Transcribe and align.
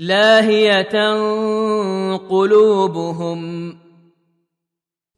لاهية 0.00 0.96
قلوبهم 2.16 3.76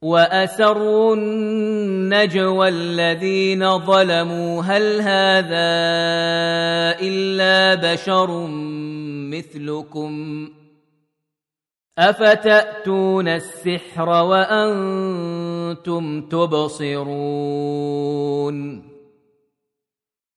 واسروا 0.03 1.17
النجوى 1.17 2.69
الذين 2.69 3.79
ظلموا. 3.79 4.63
هل 4.63 5.01
هذا 5.01 5.73
إلا 7.01 7.75
بشر 7.93 8.47
مثلكم؟ 9.31 10.49
أفتأتون 11.99 13.29
السحر 13.29 14.09
وأنتم 14.09 16.03
تبصرون؟ 16.23 17.73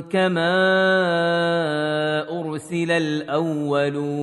كما 0.00 0.56
ارسل 2.40 2.90
الاولون 2.90 4.16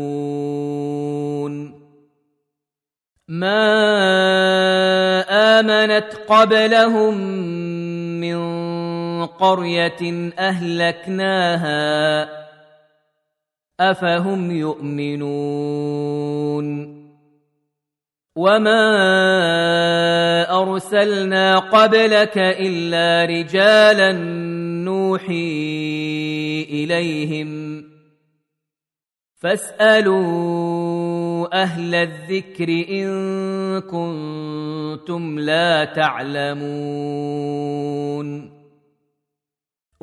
ما 3.28 3.64
امنت 5.60 6.14
قبلهم 6.28 7.18
من 8.22 8.64
قريه 9.26 10.32
اهلكناها 10.40 12.30
افهم 13.80 14.52
يؤمنون 14.52 15.84
وما 18.36 18.82
ارسلنا 20.62 21.60
قبلك 21.60 22.38
الا 22.38 23.26
رجالا 23.26 24.12
نوحي 24.86 25.34
اليهم 26.70 27.84
فاسالوا 29.36 30.84
أهل 31.64 31.96
الذكر 31.96 32.70
ان 32.90 33.82
كنتم 33.82 35.40
لا 35.40 35.86
تعلمون 35.86 36.64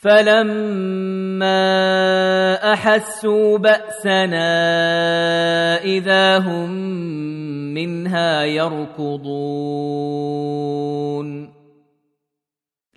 فلما 0.00 1.58
احسوا 2.72 3.58
باسنا 3.58 4.48
اذا 5.82 6.38
هم 6.38 6.70
منها 7.74 8.44
يركضون 8.44 9.28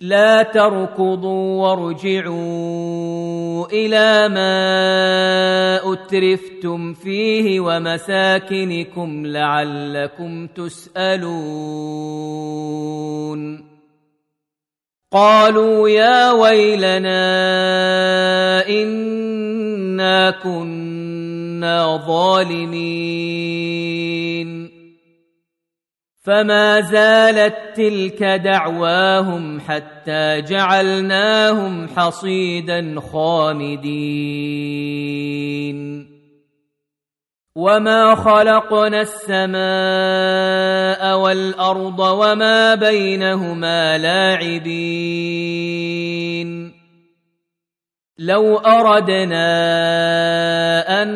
لا 0.00 0.42
تركضوا 0.42 1.62
وارجعوا 1.62 3.66
إلى 3.72 4.28
ما 4.28 5.92
اترفتم 5.92 6.94
فيه 6.94 7.60
ومساكنكم 7.60 9.26
لعلكم 9.26 10.46
تسالون 10.46 11.72
قالوا 15.12 15.88
يا 15.88 16.32
ويلنا 16.32 17.08
إنا 18.68 20.30
كنا 20.30 21.96
ظالمين. 22.06 23.42
فما 26.24 26.80
زالت 26.80 27.56
تلك 27.76 28.22
دعواهم 28.22 29.60
حتى 29.60 30.40
جعلناهم 30.40 31.88
حصيدا 31.88 33.00
خامدين. 33.12 33.82
وما 37.56 38.14
خلقنا 38.14 39.00
السماء 39.00 39.52
والارض 41.18 42.00
وما 42.00 42.74
بينهما 42.74 43.98
لاعبين 43.98 45.52
لو 48.18 48.58
اردنا 48.58 49.42
ان 51.02 51.10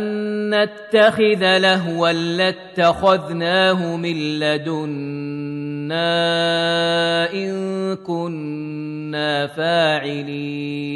نتخذ 0.54 1.58
لهوا 1.58 2.12
لاتخذناه 2.12 3.96
من 3.96 4.38
لدنا 4.38 4.92
ان 7.32 7.96
كنا 7.96 9.46
فاعلين 9.46 10.86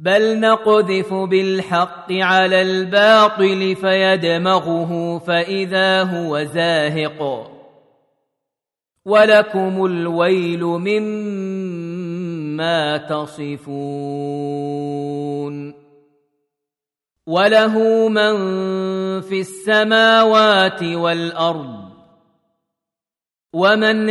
بل 0.00 0.40
نقذف 0.40 1.14
بالحق 1.14 2.12
على 2.12 2.62
الباطل 2.62 3.76
فيدمغه 3.76 5.18
فإذا 5.18 6.02
هو 6.02 6.44
زاهق. 6.44 7.50
ولكم 9.04 9.84
الويل 9.84 10.64
مما 10.64 12.16
تصفون. 12.96 14.60
وله 17.26 18.08
من 18.08 18.34
في 19.20 19.40
السماوات 19.40 20.82
والأرض 20.82 21.90
ومن 23.54 24.10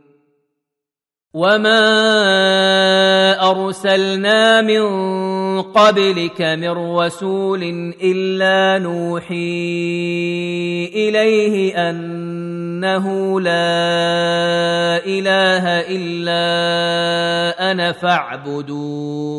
وما 1.33 1.79
ارسلنا 3.51 4.61
من 4.61 4.83
قبلك 5.61 6.41
من 6.41 6.71
رسول 6.97 7.63
الا 8.03 8.83
نوحي 8.83 9.31
اليه 10.95 11.89
انه 11.89 13.05
لا 13.41 14.99
اله 15.05 15.79
الا 15.87 16.41
أنا 17.71 17.91
فاعبدون 17.91 19.31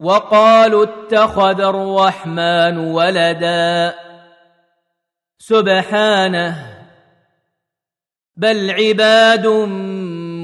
وقالوا 0.00 0.84
اتخذ 0.84 1.60
الرحمن 1.60 2.78
ولدا 2.78 3.94
سبحانه 5.38 6.71
بل 8.36 8.70
عباد 8.70 9.46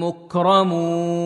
مكرمون 0.03 1.19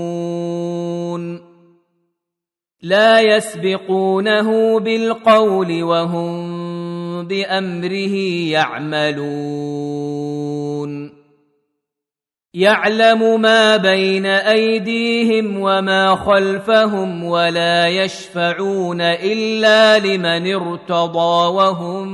لا 2.83 3.21
يسبقونه 3.21 4.81
بالقول 4.81 5.83
وهم 5.83 6.63
بامره 7.27 8.15
يعملون 8.51 10.13
يعلم 12.55 13.41
ما 13.41 13.77
بين 13.77 14.27
ايديهم 14.27 15.61
وما 15.61 16.15
خلفهم 16.17 17.25
ولا 17.25 17.89
يشفعون 17.89 19.01
الا 19.01 19.99
لمن 19.99 20.55
ارتضى 20.55 21.49
وهم 21.55 22.09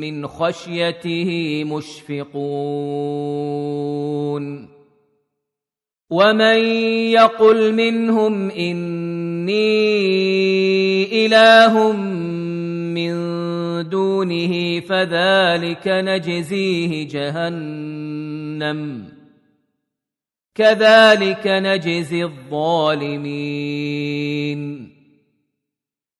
من 0.00 0.26
خشيته 0.26 1.64
مشفقون. 1.64 3.08
ومن 6.10 6.58
يقل 7.12 7.74
منهم 7.74 8.50
اني 8.50 9.66
اله 11.26 11.92
من 11.92 13.14
دونه 13.88 14.80
فذلك 14.80 15.88
نجزيه 15.88 17.08
جهنم 17.08 19.04
كذلك 20.54 21.46
نجزي 21.46 22.24
الظالمين. 22.24 23.38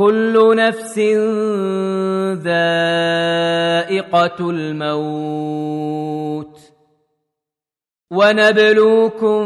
كل 0.00 0.56
نفس 0.56 0.98
ذائقة 2.44 4.50
الموت. 4.50 6.60
ونبلوكم 8.10 9.44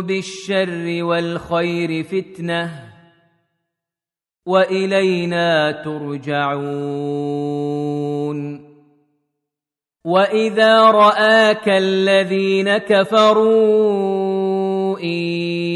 بالشر 0.00 1.04
والخير 1.04 2.02
فتنة. 2.02 2.70
وإلينا 4.46 5.82
ترجعون. 5.84 7.12
وإذا 10.04 10.90
رآك 10.90 11.68
الذين 11.68 12.78
كفروا 12.78 14.98
إن 14.98 15.71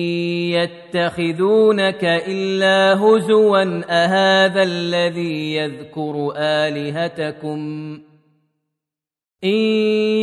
يتخذونك 0.63 2.05
إلا 2.05 2.95
هزوا 2.95 3.83
أهذا 3.91 4.63
الذي 4.63 5.55
يذكر 5.55 6.33
آلهتكم؟ 6.37 7.61
إن 9.45 9.59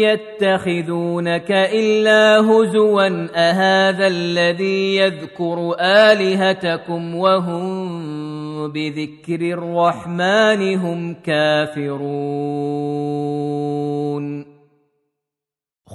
يتخذونك 0.04 1.52
إلا 1.52 2.40
هزوا 2.40 3.28
أهذا 3.36 4.08
الذي 4.08 4.96
يذكر 4.96 5.76
آلهتكم؟ 5.80 7.16
وهم 7.16 8.72
بذكر 8.72 9.42
الرحمن 9.42 10.78
هم 10.78 11.14
كافرون. 11.14 12.74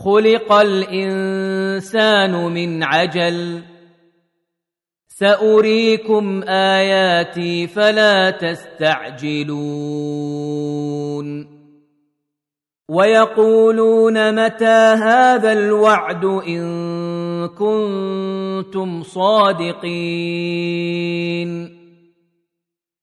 خلق 0.04 0.52
الإنسان 0.52 2.32
من 2.32 2.82
عجل 2.82 3.62
سأريكم 5.18 6.42
آياتي 6.48 7.66
فلا 7.66 8.30
تستعجلون. 8.30 9.48
ويقولون 12.90 14.44
متى 14.44 14.94
هذا 15.04 15.52
الوعد 15.52 16.24
إن 16.24 17.48
كنتم 17.48 19.02
صادقين. 19.02 19.78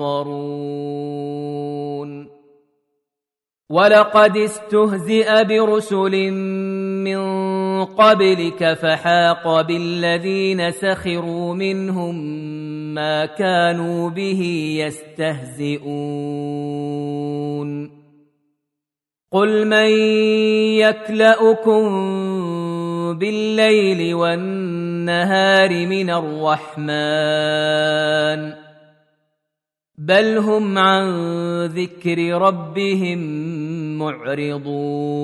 ينظرون. 0.00 1.58
ولقد 3.70 4.36
استهزئ 4.36 5.44
برسل 5.44 6.30
من 7.04 7.20
قبلك 7.84 8.72
فحاق 8.74 9.60
بالذين 9.60 10.70
سخروا 10.70 11.54
منهم 11.54 12.14
ما 12.94 13.26
كانوا 13.26 14.10
به 14.10 14.42
يستهزئون. 14.80 15.88
قل 19.32 19.66
من 19.66 19.88
يكلأكم 20.80 21.88
بالليل 23.18 24.14
والنهار 24.14 25.86
من 25.86 26.10
الرحمن؟ 26.10 26.88
بل 30.08 30.38
هم 30.38 30.78
عن 30.78 31.06
ذكر 31.66 32.18
ربهم 32.32 33.18
معرضون 33.98 35.18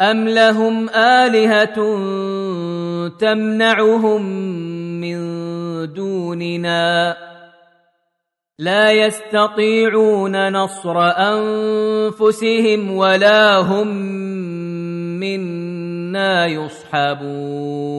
ام 0.00 0.28
لهم 0.28 0.88
الهه 0.88 1.74
تمنعهم 3.08 4.22
من 5.00 5.18
دوننا 5.92 7.16
لا 8.58 8.92
يستطيعون 8.92 10.52
نصر 10.52 10.98
انفسهم 11.10 12.90
ولا 12.96 13.58
هم 13.58 13.88
منا 15.20 16.46
يصحبون 16.46 17.98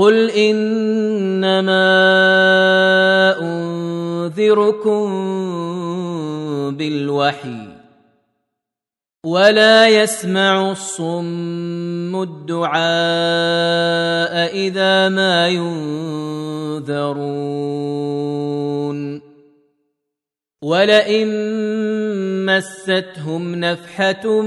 قل 0.00 0.30
انما 0.30 1.92
انذركم 3.42 5.06
بالوحي 6.76 7.68
ولا 9.26 9.88
يسمع 9.88 10.70
الصم 10.70 12.22
الدعاء 12.22 12.80
اذا 14.56 15.08
ما 15.08 15.48
ينذرون 15.48 17.20
ولئن 20.62 21.28
مستهم 22.46 23.54
نفحه 23.54 24.42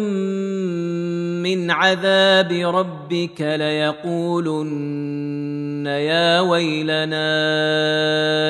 من 1.44 1.72
عذاب 1.72 2.52
ربك 2.52 3.42
ليقولن 3.42 4.74
يا 5.86 6.40
ويلنا 6.40 7.28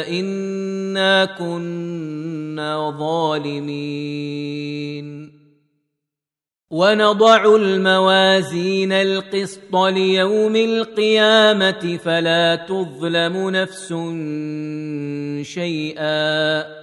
إنا 0.07 1.25
كنا 1.25 2.97
ظالمين. 2.99 4.73
ونضع 6.71 7.55
الموازين 7.55 8.91
القسط 8.91 9.75
ليوم 9.75 10.55
القيامة 10.55 11.99
فلا 12.03 12.55
تظلم 12.55 13.49
نفس 13.49 13.93
شيئا. 15.53 16.82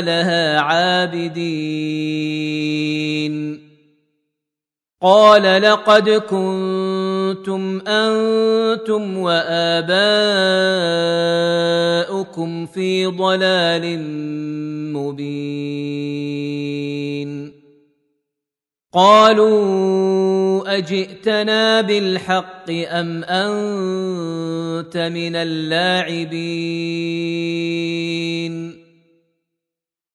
لها 0.00 0.60
عابدين. 0.60 2.08
قال 5.02 5.62
لقد 5.62 6.10
كنتم 6.10 7.80
أنتم 7.86 9.18
وآباؤكم 9.18 9.86
في 12.66 13.06
ضلال 13.06 14.00
مبين. 14.92 15.38
قالوا 18.98 20.78
أجئتنا 20.78 21.80
بالحق 21.80 22.70
أم 22.70 23.24
أنت 23.24 24.96
من 24.96 25.36
اللاعبين؟ 25.36 26.38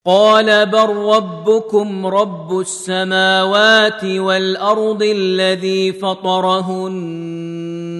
قال 0.06 0.66
بل 0.66 0.90
ربكم 0.90 2.08
رب 2.08 2.60
السماوات 2.60 4.06
والأرض 4.06 5.04
الذي 5.04 5.94
فطرهن 5.94 7.54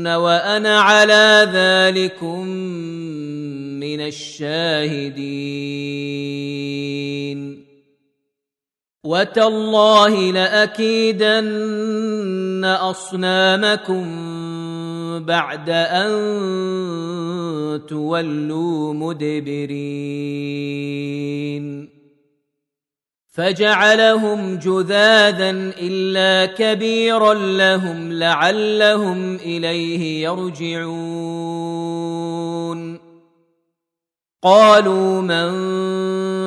وأنا 0.08 0.80
على 0.80 1.50
ذلكم 1.54 2.48
من 3.80 4.02
الشاهدين. 4.02 5.24
وتالله 9.04 10.32
لاكيدن 10.32 11.46
اصنامكم 12.66 14.06
بعد 15.26 15.70
ان 15.70 16.12
تولوا 17.88 18.94
مدبرين 18.94 20.24
فجعلهم 23.28 24.56
جذاذا 24.56 25.50
الا 25.82 26.46
كبيرا 26.54 27.34
لهم 27.34 28.14
لعلهم 28.14 29.36
اليه 29.36 30.24
يرجعون 30.24 31.74
قالوا 34.44 35.22
من 35.22 35.54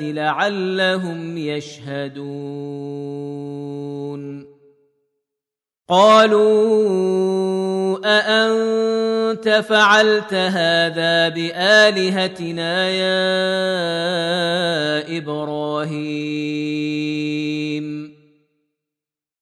لعلهم 0.00 1.38
يشهدون. 1.38 2.60
قالوا 5.88 7.00
أأنت 8.04 9.48
فعلت 9.48 10.34
هذا 10.34 11.28
بآلهتنا 11.28 12.90
يا 12.90 13.18
إبراهيم؟ 15.18 16.60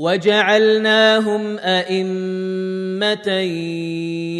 وجعلناهم 0.00 1.58
أئمة 1.58 3.28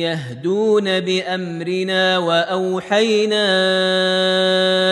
يهدون 0.01 1.01
بأمرنا 1.01 2.19
وأوحينا 2.19 3.45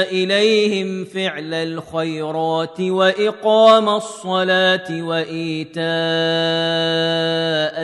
إليهم 0.02 1.04
فعل 1.04 1.54
الخيرات 1.54 2.80
وإقام 2.80 3.88
الصلاة 3.88 5.02
وإيتاء 5.02 5.84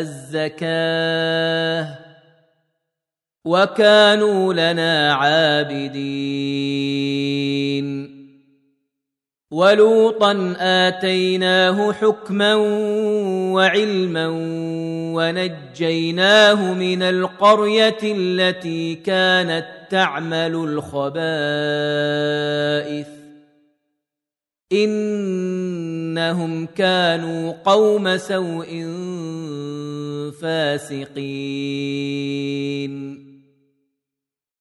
الزكاة 0.00 1.88
وكانوا 3.44 4.54
لنا 4.54 5.14
عابدين. 5.14 6.04
ولوطا 9.54 10.54
آتيناه 10.58 11.92
حكما 11.92 12.54
وعلما 13.54 14.26
ونجيناه 15.14 16.74
من 16.74 17.02
القرية 17.02 17.98
التي 18.02 18.94
كانت 18.94 19.66
تعمل 19.90 20.54
الخبائث. 20.54 21.06
إنهم 24.72 26.66
كانوا 26.66 27.52
قوم 27.64 28.16
سوء 28.16 28.86
فاسقين. 30.42 31.24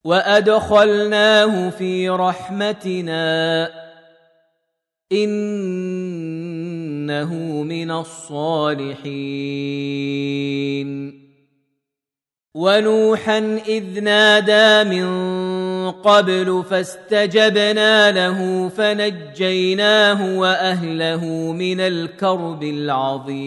وأدخلناه 0.04 1.70
في 1.70 2.10
رحمتنا. 2.10 3.83
إنه 5.14 6.04
من 7.64 7.92
الصالحين. 7.92 9.04
ونوحا 12.56 13.60
إذ 13.68 14.00
نادى 14.00 14.90
من 14.90 15.06
قبل 15.92 16.64
فاستجبنا 16.70 18.12
له 18.12 18.70
فنجيناه 18.70 20.40
وأهله 20.40 21.52
من 21.52 21.80
الكرب 21.80 22.64
العظيم. 22.64 23.44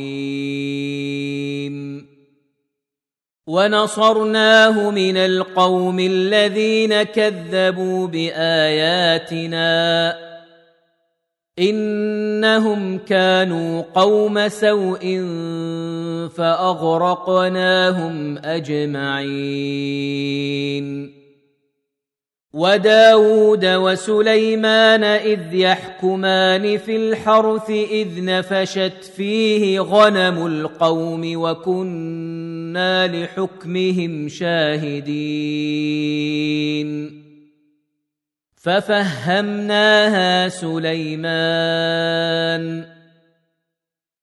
ونصرناه 3.46 4.90
من 4.90 5.16
القوم 5.16 6.00
الذين 6.00 7.02
كذبوا 7.02 8.07
بآياتنا. 8.07 10.16
إنهم 11.58 12.98
كانوا 12.98 13.82
قوم 13.94 14.48
سوء 14.48 15.20
فأغرقناهم 16.36 18.38
أجمعين. 18.38 19.26
وداود 22.52 23.64
وسليمان 23.64 25.04
إذ 25.04 25.54
يحكمان 25.54 26.78
في 26.78 26.96
الحرث 26.96 27.70
إذ 27.70 28.24
نفشت 28.24 29.04
فيه 29.16 29.80
غنم 29.80 30.46
القوم 30.46 31.36
وكنا 31.36 33.06
لحكمهم 33.06 34.28
شاهدين. 34.28 35.16
ففهمناها 38.66 40.48
سليمان. 40.48 41.85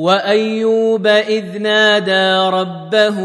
وأيوب 0.00 1.06
إذ 1.06 1.58
نادى 1.58 2.56
ربه 2.56 3.18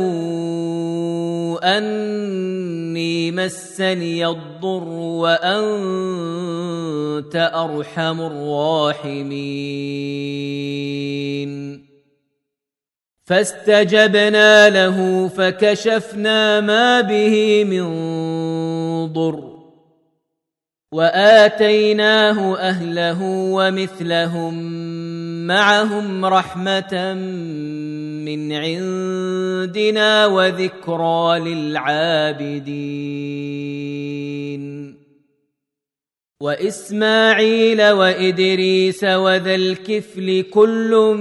أني 1.64 3.32
مسني 3.32 4.28
الضر 4.28 4.88
وأنت 5.24 6.26
أرحم 7.56 8.22
الراحمين. 8.22 9.56
فاستجبنا 13.26 14.70
له 14.70 15.28
فكشفنا 15.28 16.62
ما 16.62 17.02
به 17.02 17.64
من 17.64 17.86
ضر 19.14 19.56
وآتيناه 20.92 22.58
أهله 22.58 23.22
ومثلهم 23.24 24.56
معهم 25.48 26.26
رحمة 26.26 27.14
من 28.26 28.54
عندنا 28.54 30.26
وذكرى 30.26 31.40
للعابدين. 31.40 32.66
وإسماعيل 36.42 37.92
وإدريس 37.92 39.04
وذا 39.04 39.56
الكفل 39.56 40.42
كل 40.42 41.16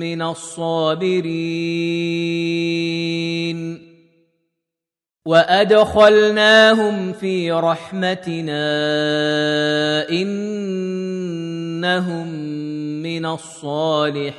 من 0.00 0.22
الصابرين. 0.22 1.88
وأدخلناهم 5.28 7.12
في 7.12 7.52
رحمتنا 7.52 8.68
إنهم 11.84 12.28
من 13.02 13.26
الصالحين. 13.26 14.38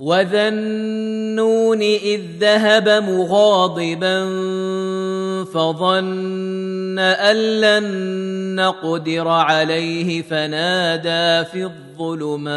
وذا 0.00 0.48
النون 0.48 1.82
إذ 1.82 2.20
ذهب 2.40 2.88
مغاضبا 2.88 4.24
فظن 5.44 6.98
أن 6.98 7.36
لن 7.60 7.84
نقدر 8.54 9.28
عليه 9.28 10.22
فنادى 10.22 11.44
في 11.50 11.64
الظلمات. 11.64 12.48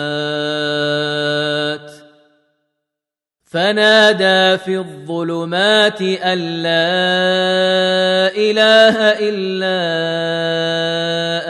فنادى 3.51 4.57
في 4.63 4.77
الظلمات 4.77 6.01
أن 6.01 6.37
لا 6.63 8.31
إله 8.31 8.95
إلا 9.19 9.77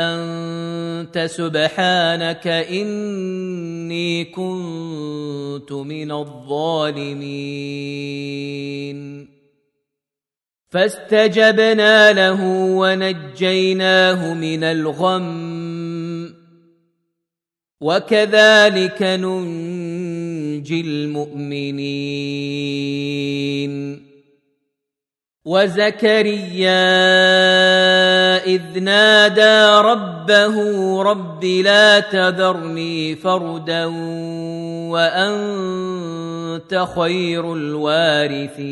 أنت 0.10 1.20
سبحانك 1.30 2.48
إني 2.48 4.26
كنت 4.26 5.72
من 5.72 6.12
الظالمين. 6.12 7.22
فاستجبنا 10.70 12.14
له 12.14 12.44
ونجيناه 12.78 14.34
من 14.34 14.64
الغم 14.64 16.34
وكذلك 17.82 19.02
ننجي 19.02 20.31
المؤمنين. 20.72 22.12
وزكريا 25.46 26.86
إذ 28.46 28.80
نادى 28.80 29.88
ربه 29.88 30.56
رب 31.04 31.46
لا 31.46 32.00
تذرني 32.00 33.16
فردا 33.16 33.86
وأنت 34.90 36.86
خير 36.96 37.54
الوارثين. 37.54 38.72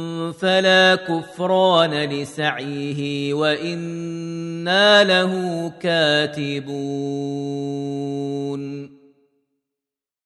فلا 0.31 0.95
كفران 0.95 1.93
لسعيه 1.93 3.33
وإنا 3.33 5.03
له 5.03 5.71
كاتبون. 5.79 7.01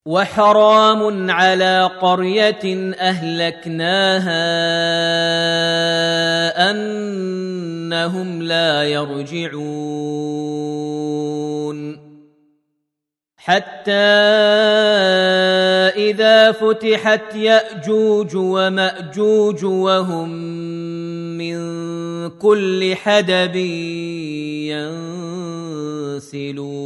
وحرام 0.06 1.32
على 1.32 1.92
قرية 2.02 2.94
أهلكناها 3.00 4.42
أنهم 6.72 8.42
لا 8.42 8.84
يرجعون. 8.84 9.66
حتى 13.46 13.92
إذا 16.10 16.52
فتحت 16.52 17.36
يأجوج 17.36 18.36
ومأجوج 18.36 19.66
وهم 19.66 20.30
من 21.38 21.60
كل 22.30 22.96
حدب 22.96 23.56
ينسلون. 26.26 26.86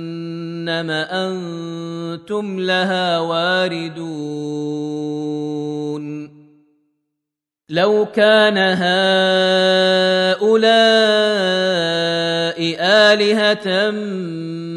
جهنم 0.65 0.91
أنتم 0.91 2.59
لها 2.59 3.19
واردون. 3.19 4.01
لو 7.69 8.05
كان 8.05 8.57
هؤلاء 8.57 8.91
آلهة 12.79 13.91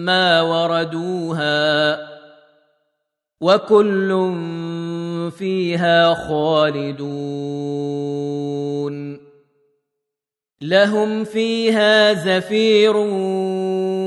ما 0.05 0.41
وردوها 0.41 1.99
وكل 3.41 4.35
فيها 5.39 6.15
خالدون. 6.15 7.45
لهم 10.61 11.25
فيها 11.25 12.13
زفير 12.13 12.97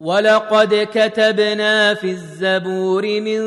ولقد 0.00 0.88
كتبنا 0.94 1.94
في 1.94 2.10
الزبور 2.10 3.20
من 3.20 3.40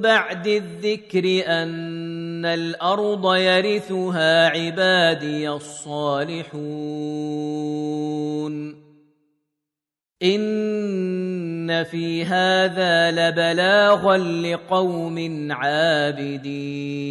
بعد 0.00 0.46
الذكر 0.46 1.42
ان 1.46 2.44
الأرض 2.44 3.34
يرثها 3.34 4.48
عبادي 4.48 5.50
الصالحون 5.50 6.50
ان 10.22 11.84
في 11.84 12.24
هذا 12.24 13.10
لبلاغا 13.10 14.18
لقوم 14.18 15.48
عابدين 15.52 17.10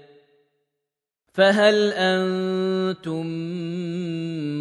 فهل 1.33 1.93
أنتم 1.93 3.25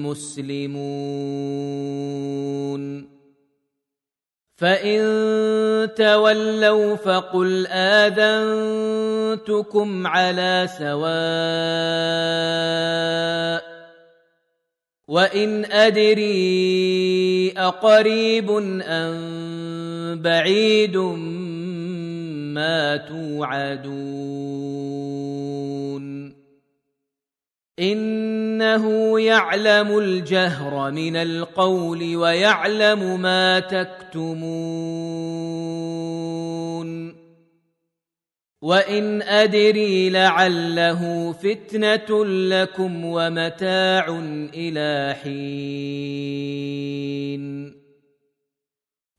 مسلمون؟ 0.06 1.70
فإن 4.60 5.00
تولوا 5.96 6.96
فقل 6.96 7.66
آذنتكم 7.66 8.86
على 10.06 10.68
سواء 10.78 11.00
وإن 15.08 15.64
أدري 15.64 17.52
أقريب 17.56 18.50
أم 18.82 20.22
بعيد 20.22 20.96
ما 22.56 22.96
توعدون. 22.96 23.90
إنه 27.80 29.20
يعلم 29.20 29.98
الجهر 29.98 30.90
من 30.90 31.16
القول 31.16 32.16
ويعلم 32.16 33.20
ما 33.20 33.60
تكتمون. 33.60 34.40
وإن 38.62 39.22
أدري 39.22 40.10
لعله 40.10 41.32
فتنة 41.32 42.24
لكم 42.24 43.04
ومتاع 43.04 44.18
إلى 44.54 45.14
حين. 45.22 46.50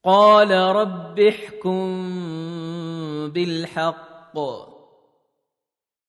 قال 0.06 0.52
رب 0.52 1.20
احكم 1.20 2.12
بالحق. 3.30 4.71